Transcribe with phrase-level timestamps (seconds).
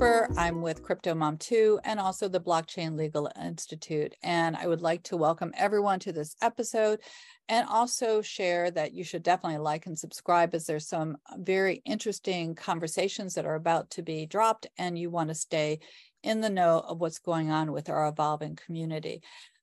[0.00, 4.14] I'm with Crypto Mom 2 and also the Blockchain Legal Institute.
[4.22, 7.00] And I would like to welcome everyone to this episode
[7.48, 12.54] and also share that you should definitely like and subscribe as there's some very interesting
[12.54, 15.80] conversations that are about to be dropped and you want to stay
[16.22, 19.20] in the know of what's going on with our evolving community.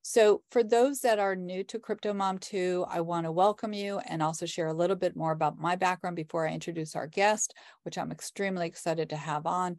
[0.07, 3.97] So for those that are new to Crypto Mom 2, I want to welcome you
[4.07, 7.55] and also share a little bit more about my background before I introduce our guest,
[7.81, 9.77] which I'm extremely excited to have on.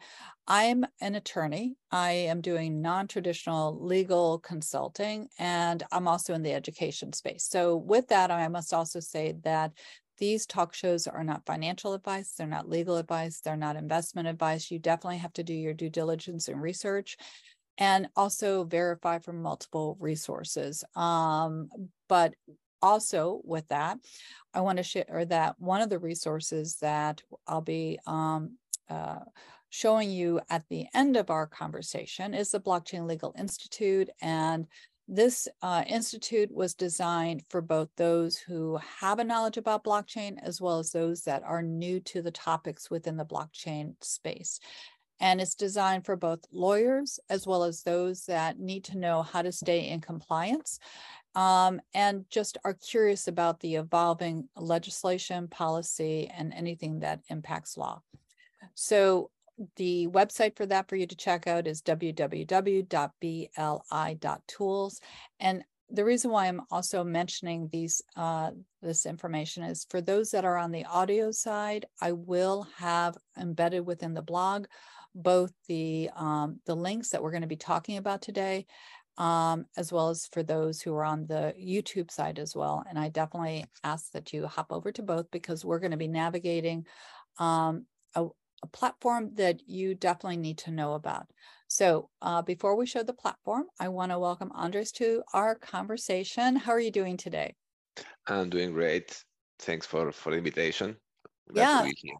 [0.49, 1.77] I'm an attorney.
[1.93, 7.47] I am doing non-traditional legal consulting and I'm also in the education space.
[7.49, 9.75] So with that, I must also say that
[10.19, 14.73] these talk shows are not financial advice, they're not legal advice, they're not investment advice.
[14.73, 17.17] You definitely have to do your due diligence and research
[17.79, 20.85] and also verify from multiple resources.
[20.95, 21.69] Um,
[22.09, 22.35] but
[22.83, 23.99] also with that,
[24.55, 28.57] I want to share that one of the resources that I'll be um,
[28.89, 29.21] uh,
[29.71, 34.09] showing you at the end of our conversation is the Blockchain Legal Institute.
[34.23, 34.67] And
[35.09, 40.61] this uh, institute was designed for both those who have a knowledge about blockchain as
[40.61, 44.59] well as those that are new to the topics within the blockchain space
[45.21, 49.43] and it's designed for both lawyers as well as those that need to know how
[49.43, 50.79] to stay in compliance
[51.37, 58.01] um, and just are curious about the evolving legislation, policy, and anything that impacts law.
[58.75, 59.31] So
[59.77, 62.61] the website for that for you to check out is www.bli.tools.
[65.41, 68.51] And the reason why I'm also mentioning these uh,
[68.83, 73.87] this information is for those that are on the audio side, I will have embedded
[73.87, 74.67] within the blog
[75.17, 78.67] both the um, the links that we're going to be talking about today,
[79.17, 82.85] um, as well as for those who are on the YouTube side as well.
[82.89, 86.09] And I definitely ask that you hop over to both because we're going to be
[86.09, 86.87] navigating
[87.39, 88.27] um, a,
[88.63, 91.27] a, platform that you definitely need to know about.
[91.69, 96.57] So uh, before we show the platform, I want to welcome Andres to our conversation.
[96.57, 97.55] How are you doing today?
[98.27, 99.23] I'm doing great.
[99.59, 100.97] Thanks for for the invitation.
[101.49, 102.13] Glad yeah.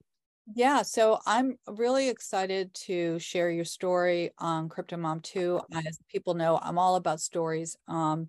[0.55, 5.61] Yeah, so I'm really excited to share your story on Crypto Mom 2.
[5.73, 7.77] As people know, I'm all about stories.
[7.89, 8.29] Um,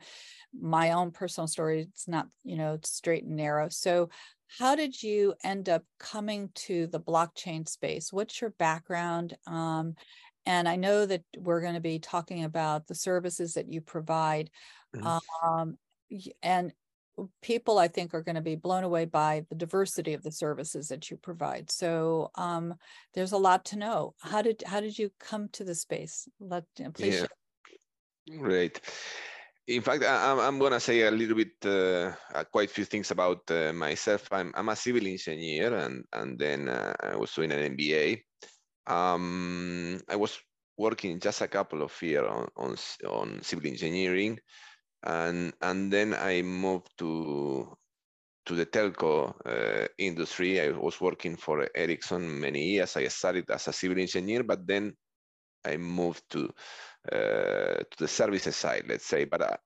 [0.59, 3.69] my own personal story, it's not, you know, straight and narrow.
[3.69, 4.09] So
[4.59, 8.11] how did you end up coming to the blockchain space?
[8.11, 9.35] What's your background?
[9.45, 9.93] Um,
[10.47, 14.49] and I know that we're going to be talking about the services that you provide.
[14.95, 15.47] Mm-hmm.
[15.47, 15.77] Um,
[16.41, 16.73] and
[17.41, 20.87] people I think are going to be blown away by the diversity of the services
[20.89, 21.71] that you provide.
[21.71, 22.75] So um,
[23.13, 24.13] there's a lot to know.
[24.21, 26.27] How did how did you come to the space?
[26.39, 26.63] Let
[26.93, 27.13] please.
[27.13, 27.19] Yeah.
[27.19, 28.39] Share.
[28.39, 28.81] Great.
[29.67, 32.85] In fact, I, I'm going to say a little bit, uh, uh, quite a few
[32.85, 34.27] things about uh, myself.
[34.31, 38.21] I'm, I'm a civil engineer, and and then uh, I was doing an MBA.
[38.87, 40.39] Um, I was
[40.77, 42.75] working just a couple of years on, on
[43.09, 44.39] on civil engineering
[45.03, 47.77] and and then I moved to
[48.45, 50.61] to the telco uh, industry.
[50.61, 52.95] I was working for Ericsson many years.
[52.95, 54.95] I started as a civil engineer, but then
[55.65, 56.49] I moved to
[57.11, 59.25] uh, to the services side, let's say.
[59.25, 59.57] But uh,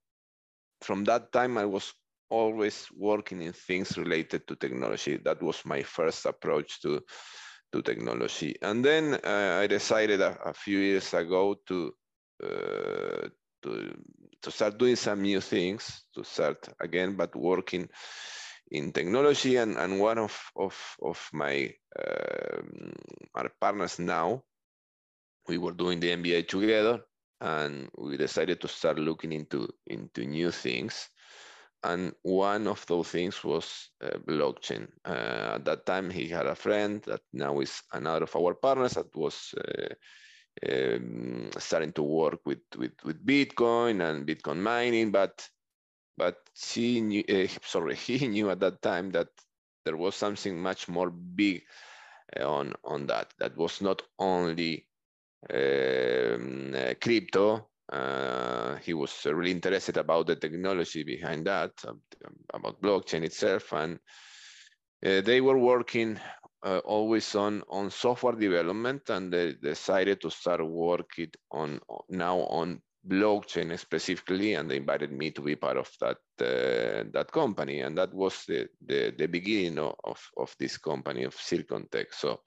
[0.81, 1.93] from that time, I was
[2.29, 5.17] always working in things related to technology.
[5.17, 7.01] That was my first approach to
[7.71, 8.55] to technology.
[8.61, 11.93] And then uh, I decided a, a, few years ago to
[12.43, 13.29] uh,
[13.63, 13.90] to
[14.51, 17.89] to start doing some new things, to start again, but working
[18.69, 19.55] in technology.
[19.57, 22.93] And, and one of, of, of my um,
[23.35, 24.43] our partners now,
[25.47, 27.01] we were doing the MBA together
[27.39, 31.09] and we decided to start looking into, into new things.
[31.83, 34.87] And one of those things was uh, blockchain.
[35.03, 38.93] Uh, at that time, he had a friend that now is another of our partners
[38.93, 39.95] that was uh,
[40.69, 45.47] um, starting to work with, with, with Bitcoin and Bitcoin mining, but
[46.17, 49.29] but she knew, uh, sorry, he knew at that time that
[49.85, 51.63] there was something much more big
[52.39, 53.33] uh, on on that.
[53.39, 54.87] That was not only
[55.49, 57.67] um, uh, crypto.
[57.91, 61.71] Uh, he was really interested about the technology behind that,
[62.53, 63.99] about blockchain itself, and
[65.05, 66.17] uh, they were working
[66.63, 71.79] uh, always on on software development and they decided to start working on
[72.09, 77.31] now on blockchain specifically and they invited me to be part of that uh, that
[77.31, 82.13] company and that was the the, the beginning of, of this company of Zircon Tech
[82.13, 82.41] so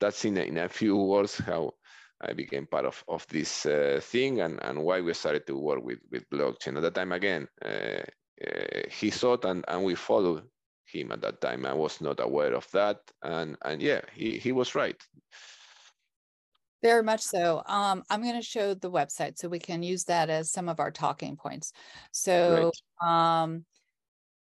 [0.00, 1.72] that's in a, in a few words how
[2.20, 5.84] I became part of, of this uh, thing and, and why we started to work
[5.84, 6.76] with, with blockchain.
[6.76, 8.02] At that time, again, uh,
[8.44, 10.42] uh, he thought and, and we followed
[10.90, 11.66] him at that time.
[11.66, 15.00] I was not aware of that, and and yeah, he he was right.
[16.82, 17.62] Very much so.
[17.66, 20.78] Um, I'm going to show the website so we can use that as some of
[20.78, 21.72] our talking points.
[22.12, 22.70] So,
[23.02, 23.64] um,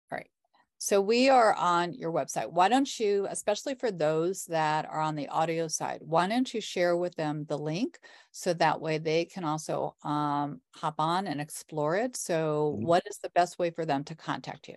[0.10, 0.30] all right.
[0.78, 2.50] So we are on your website.
[2.50, 6.62] Why don't you, especially for those that are on the audio side, why don't you
[6.62, 8.00] share with them the link
[8.32, 12.16] so that way they can also um, hop on and explore it.
[12.16, 12.86] So, mm-hmm.
[12.86, 14.76] what is the best way for them to contact you?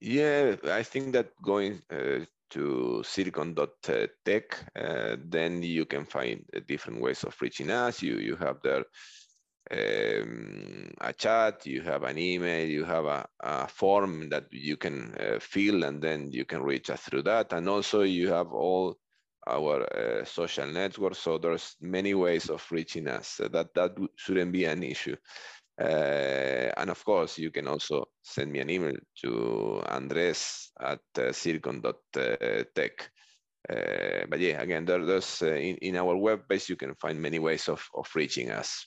[0.00, 7.00] Yeah, I think that going uh, to zircon.tech, uh, then you can find uh, different
[7.02, 8.02] ways of reaching us.
[8.02, 8.84] You you have there
[9.70, 15.14] um, a chat, you have an email, you have a, a form that you can
[15.20, 17.52] uh, fill, and then you can reach us through that.
[17.52, 18.96] And also you have all
[19.46, 21.18] our uh, social networks.
[21.18, 23.36] So there's many ways of reaching us.
[23.36, 25.16] that that shouldn't be an issue.
[25.80, 31.32] Uh, and of course, you can also send me an email to andres at uh,
[31.32, 33.10] zircon.tech.
[33.68, 37.20] Uh, but yeah, again, there, there's uh, in, in our web page, you can find
[37.20, 38.86] many ways of, of reaching us.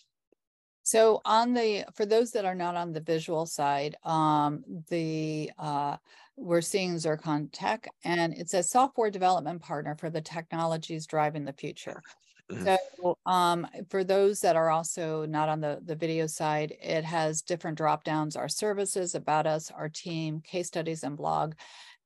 [0.83, 5.97] So on the, for those that are not on the visual side, um, the, uh,
[6.35, 11.53] we're seeing Zircon Tech and it's a software development partner for the technologies driving the
[11.53, 12.01] future.
[12.51, 17.41] So um, for those that are also not on the, the video side, it has
[17.41, 21.53] different drop downs, our services, about us, our team, case studies and blog.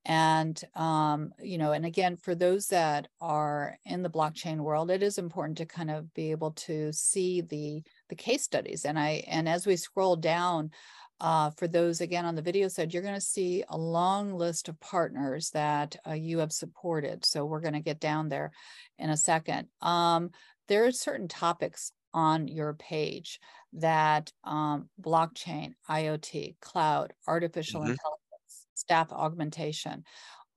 [0.05, 5.03] And, um, you know, and again, for those that are in the blockchain world, it
[5.03, 8.85] is important to kind of be able to see the, the case studies.
[8.85, 10.71] And I, and as we scroll down,
[11.19, 14.69] uh, for those again on the video side, you're going to see a long list
[14.69, 17.25] of partners that uh, you have supported.
[17.25, 18.51] So we're going to get down there
[18.99, 19.67] in a second.
[19.81, 20.31] Um,
[20.67, 23.39] there are certain topics on your page
[23.73, 27.91] that um, blockchain, IoT, cloud, artificial mm-hmm.
[27.91, 30.03] intelligence, staff augmentation,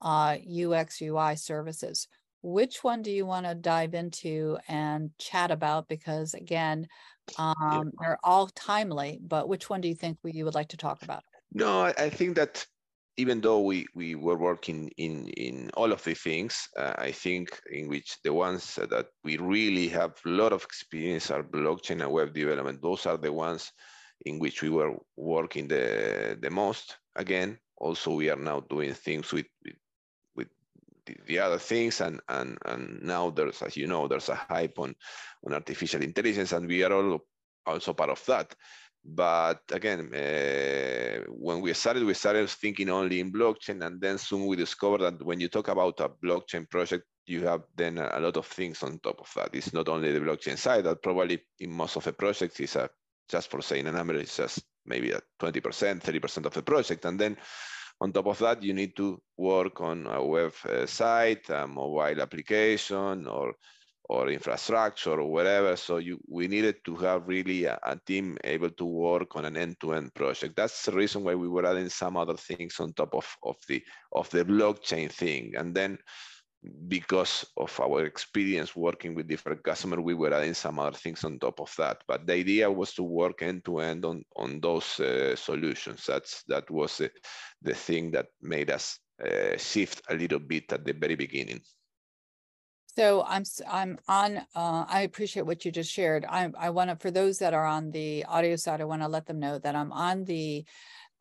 [0.01, 2.07] uh, UX, UI services.
[2.43, 5.87] Which one do you want to dive into and chat about?
[5.87, 6.87] Because again,
[7.37, 10.77] um, they're all timely, but which one do you think we, you would like to
[10.77, 11.23] talk about?
[11.53, 12.65] No, I think that
[13.17, 17.59] even though we, we were working in, in all of the things, uh, I think
[17.71, 22.11] in which the ones that we really have a lot of experience are blockchain and
[22.11, 22.81] web development.
[22.81, 23.71] Those are the ones
[24.25, 26.95] in which we were working the, the most.
[27.15, 29.75] Again, also we are now doing things with, with
[31.05, 34.77] the, the, other things and, and, and now there's, as you know, there's a hype
[34.79, 34.95] on,
[35.45, 37.19] on artificial intelligence and we are all
[37.65, 38.53] also part of that.
[39.03, 44.45] But again, uh, when we started, we started thinking only in blockchain, and then soon
[44.45, 48.37] we discovered that when you talk about a blockchain project, you have then a lot
[48.37, 49.55] of things on top of that.
[49.55, 52.89] It's not only the blockchain side that probably in most of the projects is a
[53.27, 55.61] just for saying a number, it's just maybe a 20%,
[56.01, 57.37] 30% of the project, and then
[58.01, 63.27] on top of that, you need to work on a web uh, a mobile application,
[63.27, 63.53] or
[64.11, 65.77] or infrastructure or whatever.
[65.77, 69.55] So you, we needed to have really a, a, team able to work on an
[69.55, 70.57] end-to-end project.
[70.57, 73.81] That's the reason why we were adding some other things on top of, of the
[74.11, 75.53] of the blockchain thing.
[75.57, 75.97] And then
[76.87, 81.39] because of our experience working with different customers, we were adding some other things on
[81.39, 82.03] top of that.
[82.07, 86.05] But the idea was to work end to end on on those uh, solutions.
[86.05, 87.07] That's that was uh,
[87.61, 91.61] the thing that made us uh, shift a little bit at the very beginning.
[92.95, 94.37] So I'm I'm on.
[94.53, 96.25] Uh, I appreciate what you just shared.
[96.25, 99.07] I I want to for those that are on the audio side, I want to
[99.07, 100.65] let them know that I'm on the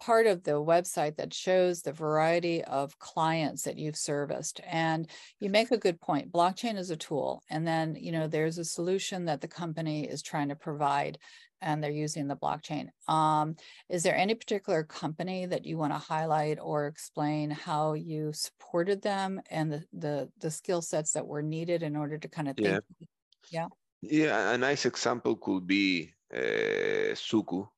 [0.00, 5.50] part of the website that shows the variety of clients that you've serviced and you
[5.50, 9.26] make a good point blockchain is a tool and then you know there's a solution
[9.26, 11.18] that the company is trying to provide
[11.62, 12.88] and they're using the blockchain.
[13.06, 13.56] Um,
[13.88, 19.02] is there any particular company that you want to highlight or explain how you supported
[19.02, 22.56] them and the the, the skill sets that were needed in order to kind of
[22.56, 22.82] think?
[22.98, 23.06] Yeah.
[23.50, 23.68] Yeah.
[24.02, 27.68] Yeah, a nice example could be uh, Suku.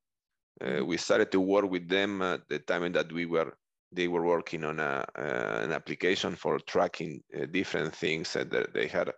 [0.62, 0.84] Uh.
[0.84, 3.52] We started to work with them at the time that we were
[3.94, 8.34] they were working on a, uh, an application for tracking uh, different things.
[8.36, 9.12] And they had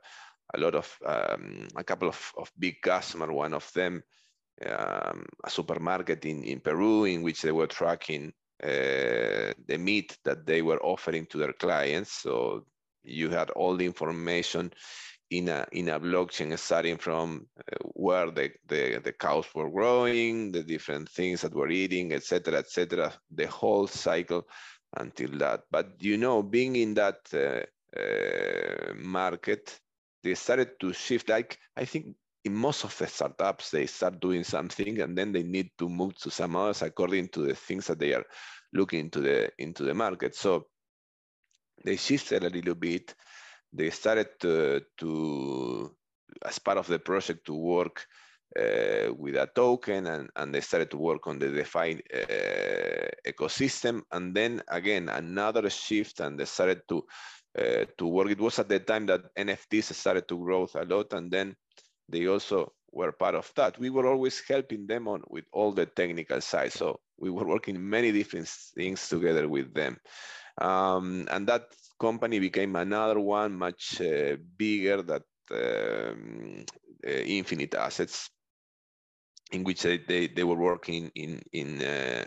[0.53, 3.31] a lot of um, a couple of, of big customers.
[3.31, 4.03] One of them
[4.67, 8.33] um, a supermarket in, in Peru in which they were tracking
[8.63, 12.13] uh, the meat that they were offering to their clients.
[12.13, 12.67] So
[13.03, 14.73] you had all the information
[15.31, 20.53] in a in a blockchain starting from uh, where the, the the cows were growing,
[20.53, 23.13] the different things that were eating, etc., etc.
[23.35, 24.47] The whole cycle
[24.97, 25.63] until that.
[25.71, 27.65] But you know, being in that uh,
[28.01, 29.79] uh, market,
[30.23, 31.29] they started to shift.
[31.29, 35.43] Like I think in most of the startups, they start doing something and then they
[35.43, 38.25] need to move to some others according to the things that they are
[38.73, 40.35] looking into the into the market.
[40.35, 40.67] So
[41.85, 43.15] they shifted a little bit.
[43.75, 45.95] They started to, to
[46.45, 48.07] as part of the project to work
[48.59, 54.03] uh, with a token and, and they started to work on the DeFi uh, ecosystem.
[54.13, 57.05] And then again, another shift and they started to,
[57.59, 58.31] uh, to work.
[58.31, 61.13] It was at the time that NFTs started to grow a lot.
[61.13, 61.57] And then
[62.09, 63.79] they also were part of that.
[63.79, 66.73] We were always helping them on with all the technical side.
[66.73, 69.99] So we were working many different things together with them.
[70.61, 71.67] Um, and that
[71.99, 76.65] company became another one much uh, bigger that um,
[77.07, 78.31] uh, Infinite Assets
[79.53, 82.25] in which they, they, they were working in in uh,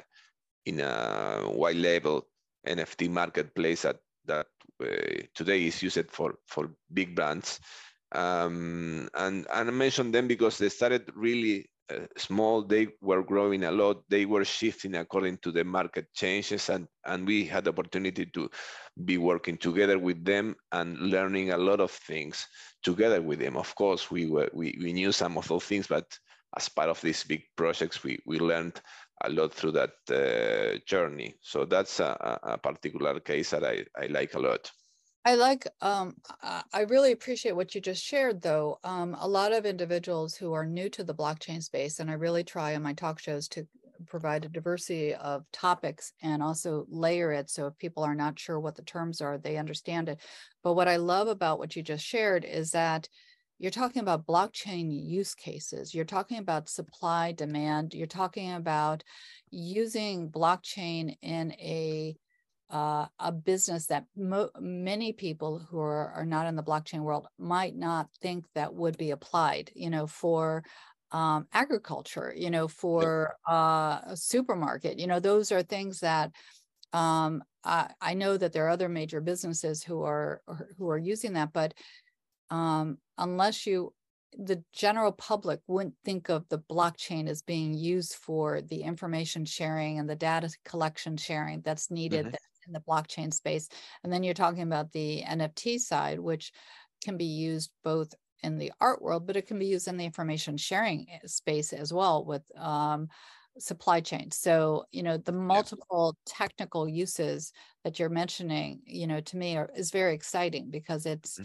[0.66, 2.28] in a white label
[2.68, 4.48] NFT marketplace that that
[4.82, 7.60] uh, today is used for for big brands.
[8.14, 11.70] Um, and, and I mentioned them because they started really
[12.17, 12.63] small.
[12.63, 14.03] They were growing a lot.
[14.10, 18.50] They were shifting according to the market changes, and and we had the opportunity to
[19.06, 22.48] be working together with them and learning a lot of things
[22.84, 23.58] together with them.
[23.58, 26.06] Of course, we were we, we knew some of those things, but
[26.56, 28.82] as part of these big projects, we, we learned
[29.24, 31.36] a lot through that uh, journey.
[31.41, 34.72] So that's a, a, particular case that I, I like a lot.
[35.28, 36.16] I like, um,
[36.72, 38.80] I really appreciate what you just shared though.
[38.86, 42.46] Um, a lot of individuals who are new to the blockchain space, and I really
[42.46, 43.68] try on my talk shows to
[44.06, 47.50] provide a diversity of topics and also layer it.
[47.50, 50.22] So if people are not sure what the terms are, they understand it.
[50.64, 53.10] But what I love about what you just shared is that
[53.60, 55.94] you're talking about blockchain use cases.
[55.94, 57.94] You're talking about supply demand.
[57.94, 59.04] You're talking about
[59.52, 62.16] using blockchain in a
[62.70, 67.28] uh, a business that mo- many people who are, are not in the blockchain world
[67.38, 69.72] might not think that would be applied.
[69.76, 70.64] You know, for
[71.12, 72.34] um, agriculture.
[72.36, 75.00] You know, for uh, a supermarket.
[75.00, 76.32] You know, those are things that
[76.94, 80.42] um, I, I know that there are other major businesses who are
[80.78, 81.74] who are using that, but
[82.50, 83.94] um, unless you
[84.38, 90.00] the general public wouldn't think of the blockchain as being used for the information sharing
[90.00, 92.36] and the data collection sharing that's needed mm-hmm.
[92.68, 93.70] In the blockchain space.
[94.04, 96.52] And then you're talking about the nft side which
[97.04, 100.06] can be used both in the art world but it can be used in the
[100.06, 103.08] information sharing eh, space as well with um,
[103.60, 104.32] supply chain.
[104.32, 107.52] So you know the multiple technical uses
[107.84, 111.44] that you're mentioning you know to me are, is very exciting because it's mm-hmm.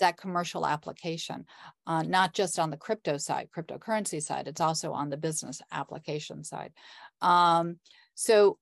[0.00, 1.46] that commercial application,
[1.86, 6.44] uh, not just on the crypto side, cryptocurrency side, it's also on the business application
[6.44, 6.72] side.
[7.20, 7.78] Um,
[8.14, 8.58] so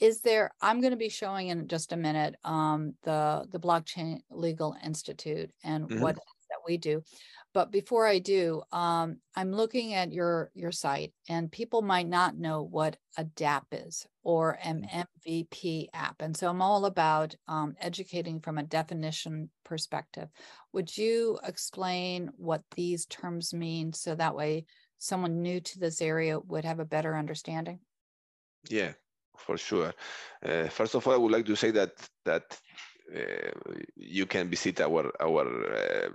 [0.00, 4.20] is there, I'm going to be showing in just a minute um, the, the Blockchain
[4.30, 6.00] Legal Institute and mm-hmm.
[6.00, 7.02] what that we do.
[7.54, 12.36] But before I do, um, I'm looking at your your site, and people might not
[12.36, 14.86] know what a dApp is or an
[15.26, 15.88] MVP mm.
[15.94, 20.28] app, and so I'm all about um, educating from a definition perspective.
[20.72, 24.66] Would you explain what these terms mean, so that way
[24.98, 27.80] someone new to this area would have a better understanding?
[28.68, 28.92] Yeah,
[29.38, 29.92] for sure.
[30.44, 31.92] Uh, first of all, I would like to say that
[32.24, 32.58] that
[33.14, 33.50] uh,
[33.96, 36.08] you can visit our our uh,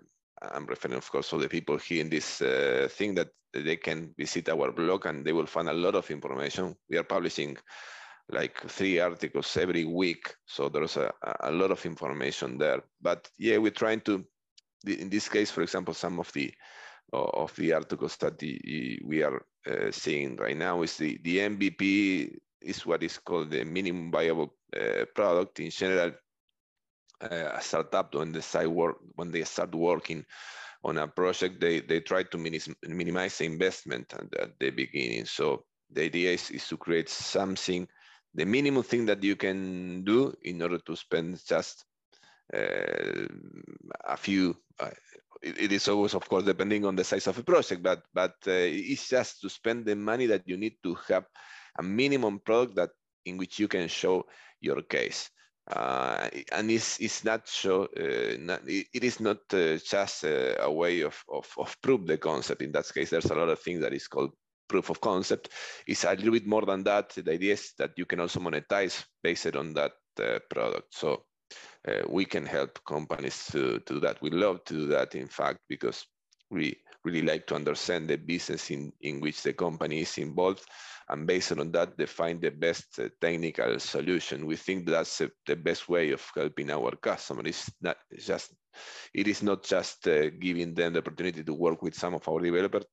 [0.51, 4.13] I'm referring, of course, to the people here in this uh, thing that they can
[4.17, 6.75] visit our blog and they will find a lot of information.
[6.89, 7.57] We are publishing
[8.29, 11.11] like three articles every week, so there's a,
[11.41, 12.83] a lot of information there.
[13.01, 14.25] But yeah, we're trying to,
[14.87, 16.53] in this case, for example, some of the
[17.11, 22.35] of the articles that the, we are uh, seeing right now is the the MVP
[22.63, 25.59] is what is called the minimum viable uh, product.
[25.59, 26.11] In general,
[27.21, 30.25] uh, a startup when they start work when they start working
[30.83, 35.25] on a project, they they try to minimize the investment at, at the beginning.
[35.25, 37.87] So the idea is, is to create something,
[38.33, 41.85] the minimum thing that you can do in order to spend just
[42.53, 43.27] uh,
[44.05, 44.57] a few.
[44.79, 44.89] Uh,
[45.41, 48.35] it, it is always, of course, depending on the size of a project, but but
[48.47, 51.25] uh, it's just to spend the money that you need to have
[51.79, 52.89] a minimum product that
[53.25, 54.25] in which you can show
[54.61, 55.29] your case.
[55.71, 61.01] Uh, and it's, it's not so uh, not, it, is not uh, just a way
[61.01, 62.61] of, of, of prove the concept.
[62.61, 64.31] In that case there's a lot of things that is called
[64.67, 65.49] proof of concept.
[65.87, 67.09] It's a little bit more than that.
[67.11, 70.93] The idea is that you can also monetize based on that uh, product.
[70.93, 71.23] So
[71.87, 74.21] uh, we can help companies to, to do that.
[74.21, 76.05] We love to do that in fact because
[76.49, 80.63] we really like to understand the business in, in which the company is involved
[81.09, 84.45] and based on that define the best uh, technical solution.
[84.45, 88.53] We think that's uh, the best way of helping our customers it's not just
[89.13, 92.39] it is not just uh, giving them the opportunity to work with some of our
[92.39, 92.85] developers.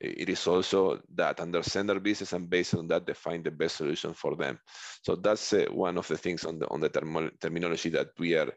[0.00, 4.14] It is also that understand their business and based on that define the best solution
[4.14, 4.58] for them.
[5.02, 8.52] So that's one of the things on the on the term- terminology that we are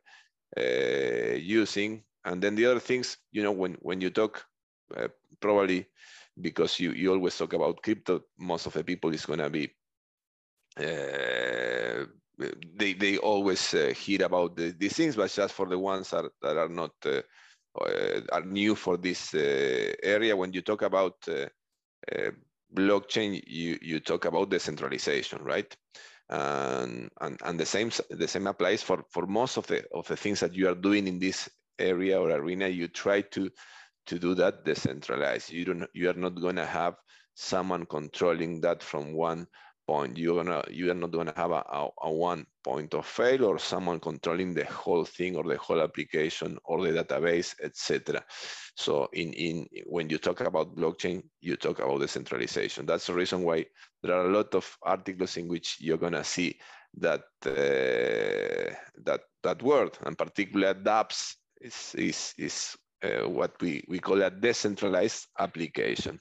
[1.38, 2.04] using.
[2.24, 4.44] And then the other things, you know, when when you talk,
[5.40, 5.86] probably
[6.40, 9.70] because you you always talk about crypto, most of the people is gonna be.
[10.78, 12.06] Uh,
[12.76, 16.26] they they always uh, hear about the, these things, but just for the ones that,
[16.42, 17.22] that are not uh,
[17.82, 21.16] uh, are new for this uh, area, when you talk about
[22.74, 25.76] blockchain, you you talk about decentralization, right?
[26.30, 30.18] And, and and the same the same applies for for most of the of the
[30.18, 31.50] things that you are doing in this
[31.80, 32.68] area or arena.
[32.68, 33.50] You try to
[34.08, 35.52] to do that decentralized.
[35.52, 36.96] You don't you are not going to have
[37.36, 39.48] someone controlling that from one
[39.88, 40.18] point.
[40.18, 43.60] You're gonna you are not gonna have a, a, a, one point of fail or
[43.60, 48.24] someone controlling the whole thing or the whole application or the database, etc.
[48.76, 52.86] So in in when you talk about blockchain, you talk about decentralization.
[52.86, 53.66] That's the reason why
[54.02, 56.60] there are a lot of articles in which you're gonna see
[56.98, 64.00] that uh, that that word, and particularly dApps is is is uh, what we, we
[64.00, 66.20] call a decentralized application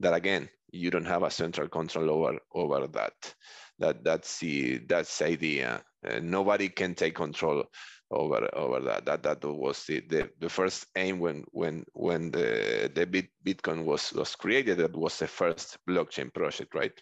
[0.00, 3.34] that again you don't have a central control over over that.
[3.78, 5.82] That that's the that's idea.
[6.06, 7.64] Uh, nobody can take control
[8.10, 9.04] over over that.
[9.06, 13.84] That that was the, the, the first aim when when when the the Bit, Bitcoin
[13.84, 14.78] was was created.
[14.78, 16.92] That was the first blockchain project, right?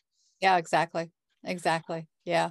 [0.41, 1.11] Yeah, exactly,
[1.45, 2.07] exactly.
[2.25, 2.51] Yeah.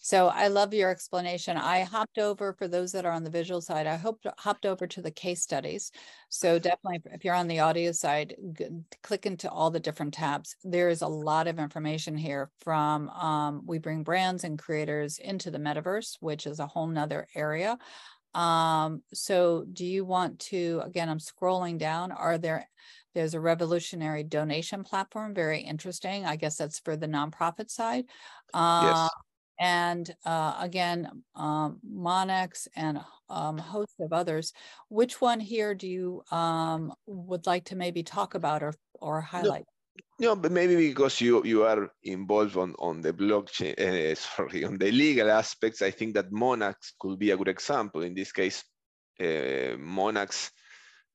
[0.00, 1.56] So I love your explanation.
[1.56, 3.86] I hopped over for those that are on the visual side.
[3.86, 5.90] I hope hopped over to the case studies.
[6.28, 8.36] So definitely, if you're on the audio side,
[9.02, 10.54] click into all the different tabs.
[10.62, 15.50] There is a lot of information here from um, we bring brands and creators into
[15.50, 17.76] the metaverse, which is a whole nother area.
[18.34, 22.12] Um, so do you want to, again, I'm scrolling down.
[22.12, 22.68] Are there,
[23.14, 26.24] there's a revolutionary donation platform, very interesting.
[26.24, 28.04] I guess that's for the nonprofit side.
[28.54, 29.10] Uh, yes
[29.58, 34.52] and uh, again, um, Monax and um, a host of others.
[34.88, 39.66] Which one here do you um, would like to maybe talk about or or highlight?
[40.18, 44.64] No, no but maybe because you you are involved on on the blockchain, uh, sorry,
[44.64, 45.82] on the legal aspects.
[45.82, 48.02] I think that Monax could be a good example.
[48.02, 48.64] In this case,
[49.20, 50.50] uh, Monax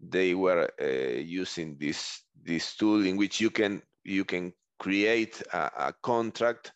[0.09, 5.87] they were uh, using this this tool in which you can you can create a,
[5.87, 6.73] a contract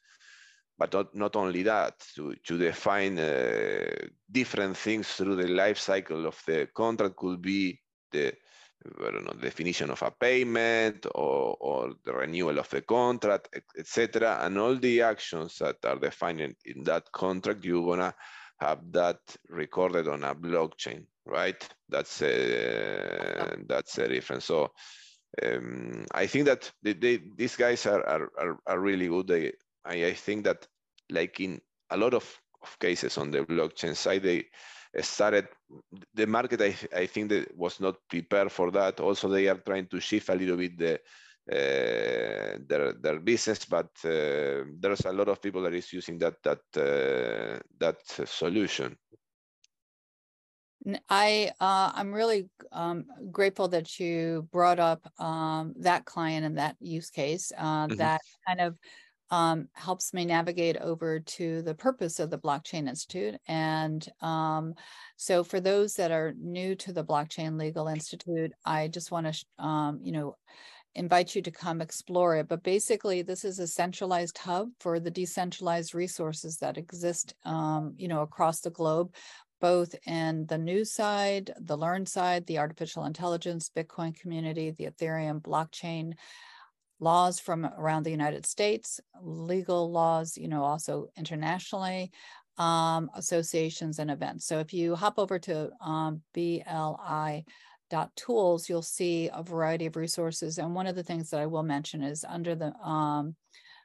[0.78, 3.86] but not, not only that, to, to define uh,
[4.32, 7.80] different things through the life cycle of the contract could be
[8.12, 8.34] the
[8.86, 14.40] I don't know, definition of a payment or, or the renewal of the contract, etc.
[14.42, 18.14] And all the actions that are defined in, that contract, you're gonna
[18.60, 21.68] have that recorded on a blockchain, right?
[21.90, 24.46] That's a, that's a difference.
[24.46, 24.72] So
[25.44, 29.28] um, I think that they, they, these guys are, are, are, really good.
[29.28, 29.54] They,
[29.88, 30.68] I, I think that
[31.10, 32.26] like in a lot of,
[32.62, 34.46] of cases on the blockchain side, they
[35.02, 35.48] started
[36.14, 39.88] the market I, I think that was not prepared for that also they are trying
[39.88, 41.00] to shift a little bit the
[41.50, 46.36] uh, their their business but uh, there's a lot of people that is using that
[46.44, 47.98] that uh, that
[48.28, 48.98] solution
[51.10, 56.78] I uh, I'm really um, grateful that you brought up um, that client and that
[56.80, 57.52] use case.
[57.58, 57.98] Uh, mm-hmm.
[57.98, 58.78] That kind of
[59.30, 63.36] um, helps me navigate over to the purpose of the Blockchain Institute.
[63.48, 64.74] And um,
[65.16, 69.66] so for those that are new to the Blockchain Legal Institute, I just want to,
[69.66, 70.38] um, you know,
[70.96, 72.48] invite you to come explore it.
[72.48, 78.08] But basically, this is a centralized hub for the decentralized resources that exist, um, you
[78.08, 79.14] know, across the globe,
[79.60, 85.42] both in the news side, the learn side, the artificial intelligence, Bitcoin community, the Ethereum
[85.42, 86.14] blockchain
[87.00, 92.12] laws from around the United States, legal laws, you know, also internationally,
[92.58, 94.46] um, associations and events.
[94.46, 97.46] So if you hop over to um, BLI
[97.90, 101.46] dot tools you'll see a variety of resources and one of the things that i
[101.46, 103.36] will mention is under the um,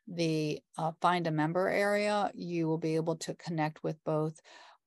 [0.08, 4.40] the uh, find a member area you will be able to connect with both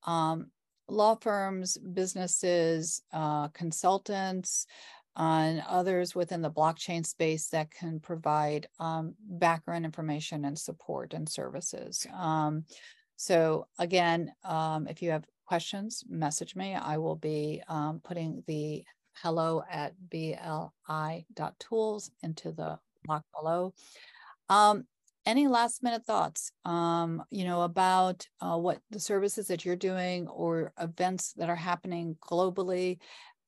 [0.05, 0.51] um,
[0.87, 4.65] law firms businesses uh, consultants
[5.15, 11.27] on others within the blockchain space that can provide um, background information and support and
[11.27, 12.05] services.
[12.13, 12.65] Um,
[13.15, 16.75] so again, um, if you have questions, message me.
[16.75, 20.41] I will be um, putting the hello at bli.tools
[22.21, 23.73] into the block below.
[24.49, 24.85] Um,
[25.25, 30.27] any last minute thoughts, um, you know, about uh, what the services that you're doing
[30.27, 32.99] or events that are happening globally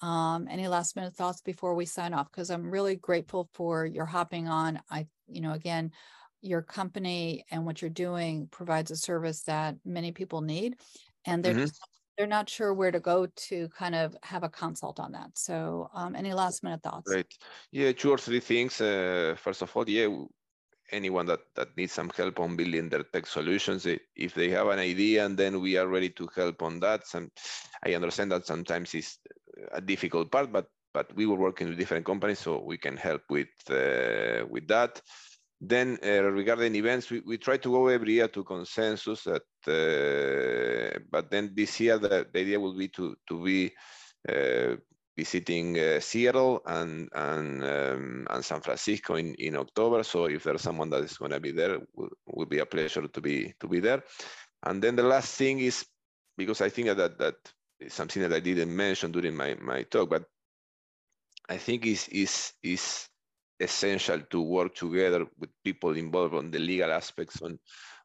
[0.01, 2.31] um, any last minute thoughts before we sign off?
[2.31, 4.79] Because I'm really grateful for your hopping on.
[4.89, 5.91] I, you know, again,
[6.41, 10.75] your company and what you're doing provides a service that many people need,
[11.25, 11.65] and they're mm-hmm.
[12.17, 15.31] they're not sure where to go to kind of have a consult on that.
[15.35, 17.11] So um, any last minute thoughts?
[17.13, 17.25] Right.
[17.71, 18.79] Yeah, two or three things.
[18.79, 20.07] Uh, first of all, yeah,
[20.91, 24.79] anyone that, that needs some help on building their tech solutions, if they have an
[24.79, 27.07] idea and then we are ready to help on that.
[27.07, 27.31] Some,
[27.85, 29.19] I understand that sometimes it's
[29.71, 33.21] a difficult part, but but we were working with different companies, so we can help
[33.29, 35.01] with uh, with that.
[35.59, 39.25] Then uh, regarding events, we, we try to go every year to consensus.
[39.27, 39.39] Uh,
[41.11, 43.71] but then this year the, the, idea will be to to be
[44.29, 44.75] uh,
[45.17, 50.03] visiting uh, Seattle and and um, and San Francisco in, in October.
[50.03, 53.07] So if there's someone that is going to be there, will will be a pleasure
[53.07, 54.03] to be to be there.
[54.63, 55.85] And then the last thing is
[56.37, 57.35] because I think that that
[57.87, 60.25] something that I didn't mention during my my talk, but
[61.49, 63.07] I think is is is
[63.59, 67.59] essential to work together with people involved on the legal aspects on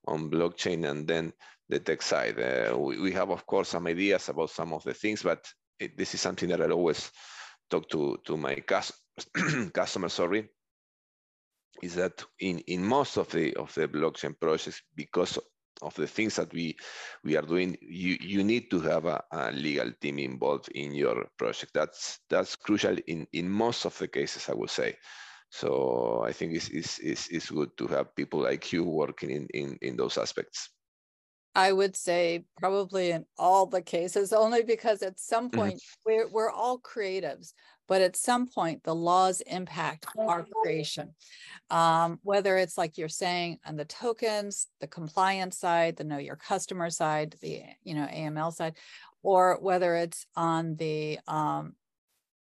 [0.07, 1.33] on blockchain and then
[1.69, 2.39] the tech side.
[2.39, 5.47] Uh, we, we, have, of course, some ideas about some of the things, but
[5.79, 7.11] it, this is something that I always
[7.71, 8.93] talk to to my cus
[9.73, 10.13] customers.
[10.13, 10.49] Sorry,
[11.83, 15.39] is that in in most of the of the blockchain projects, because
[15.83, 16.77] of the things that we
[17.25, 21.27] we are doing, you you need to have a, a, legal team involved in your
[21.39, 21.73] project.
[21.75, 24.97] That's that's crucial in in most of the cases, I would say.
[25.53, 29.47] So I think it's, it's, it's, it's good to have people like you working in,
[29.53, 30.71] in, in those aspects.
[31.55, 35.61] I would say probably in all the cases, only because at some mm-hmm.
[35.61, 36.01] point mm-hmm.
[36.07, 37.53] we're, we're all creatives,
[37.93, 41.11] but at some point the laws impact our creation.
[41.69, 46.37] Um, whether it's like you're saying on the tokens, the compliance side, the know your
[46.37, 48.79] customer side, the you know AML side,
[49.23, 51.75] or whether it's on the um,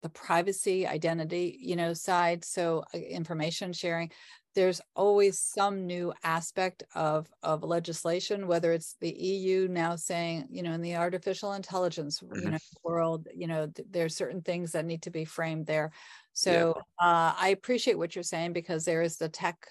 [0.04, 4.10] the privacy identity you know side so uh, information sharing
[4.54, 10.64] there's always some new aspect of of legislation whether it's the eu now saying you
[10.64, 12.44] know in the artificial intelligence mm-hmm.
[12.44, 15.92] you know world you know th- there's certain things that need to be framed there
[16.34, 17.08] so yeah.
[17.08, 19.68] uh, i appreciate what you're saying because there is the tech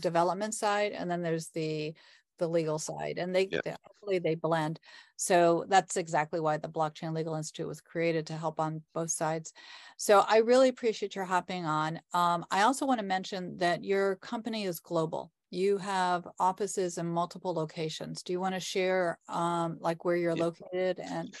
[0.00, 1.94] development side and then there's the
[2.38, 3.60] the legal side and they, yeah.
[3.64, 4.80] they hopefully they blend.
[5.16, 9.52] So that's exactly why the blockchain legal institute was created to help on both sides.
[9.96, 12.00] So i really appreciate your hopping on.
[12.12, 15.32] Um, i also want to mention that your company is global.
[15.50, 18.22] You have offices in multiple locations.
[18.22, 20.44] Do you want to share um, like where you're yeah.
[20.44, 21.34] located and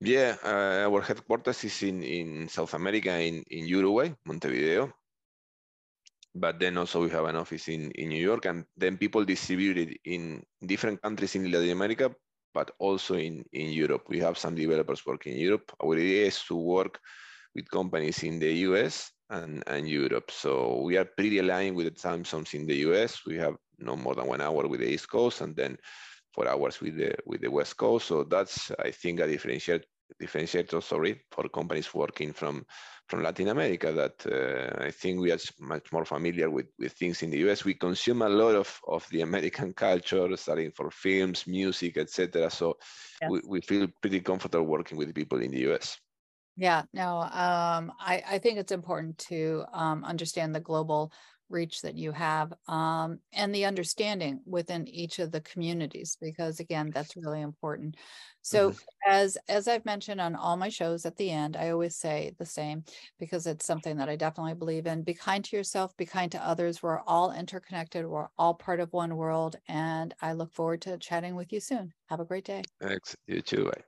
[0.00, 4.92] yeah uh, our headquarters is in in south america in in uruguay montevideo
[6.34, 9.96] but then also we have an office in, in New York, and then people distributed
[10.04, 12.14] in different countries in Latin America,
[12.54, 14.04] but also in, in Europe.
[14.08, 15.72] We have some developers working in Europe.
[15.82, 16.98] Our idea is to work
[17.54, 20.30] with companies in the US and, and Europe.
[20.30, 23.22] So we are pretty aligned with the time zones in the US.
[23.26, 25.76] We have no more than one hour with the East Coast and then
[26.34, 28.06] four hours with the with the West Coast.
[28.06, 29.84] So that's I think a differentiator
[30.22, 32.64] differentiator sorry for companies working from
[33.12, 37.22] from Latin America that uh, I think we are much more familiar with, with things
[37.22, 37.62] in the US.
[37.62, 42.48] We consume a lot of, of the American culture, starting for films, music, etc.
[42.50, 42.78] So
[43.20, 43.30] yes.
[43.30, 45.98] we, we feel pretty comfortable working with people in the US.
[46.56, 51.12] Yeah, no, um, I, I think it's important to um, understand the global
[51.48, 56.90] reach that you have um, and the understanding within each of the communities because again
[56.92, 57.96] that's really important.
[58.42, 59.10] So mm-hmm.
[59.10, 62.46] as as i've mentioned on all my shows at the end i always say the
[62.46, 62.82] same
[63.20, 65.02] because it's something that i definitely believe in.
[65.02, 66.82] Be kind to yourself be kind to others.
[66.82, 68.06] We're all interconnected.
[68.06, 71.92] We're all part of one world and i look forward to chatting with you soon.
[72.08, 72.62] Have a great day.
[72.80, 73.16] Thanks.
[73.26, 73.66] You too.
[73.66, 73.82] Bye.